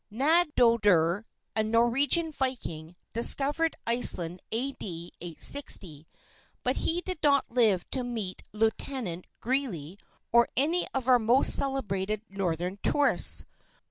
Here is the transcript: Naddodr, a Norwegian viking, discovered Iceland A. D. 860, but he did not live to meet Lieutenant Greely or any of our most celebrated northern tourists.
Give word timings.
Naddodr, 0.11 1.25
a 1.55 1.61
Norwegian 1.61 2.31
viking, 2.31 2.95
discovered 3.13 3.75
Iceland 3.85 4.41
A. 4.51 4.71
D. 4.71 5.13
860, 5.21 6.07
but 6.63 6.77
he 6.77 7.01
did 7.01 7.19
not 7.21 7.51
live 7.51 7.87
to 7.91 8.03
meet 8.03 8.41
Lieutenant 8.51 9.27
Greely 9.41 9.99
or 10.31 10.47
any 10.57 10.87
of 10.95 11.07
our 11.07 11.19
most 11.19 11.53
celebrated 11.55 12.23
northern 12.31 12.77
tourists. 12.81 13.45